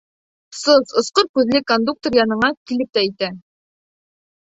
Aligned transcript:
Сос, 0.59 0.93
осҡор 1.01 1.27
күҙле 1.41 1.63
кондуктор 1.73 2.19
яныңа 2.23 2.53
килеп 2.73 2.93
тә 3.01 3.09
етә. 3.09 3.33